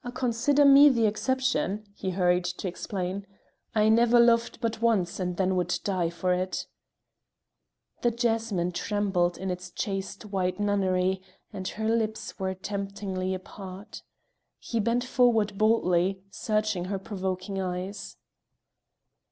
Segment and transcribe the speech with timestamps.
[0.15, 3.27] "Consider me the exception," he hurried to explain.
[3.75, 6.65] "I never loved but once, and then would die for it."
[8.01, 11.21] The jasmine trembled in its chaste white nunnery,
[11.53, 14.01] and her lips were temptingly apart.
[14.57, 18.17] He bent forward boldly, searching her provoking eyes.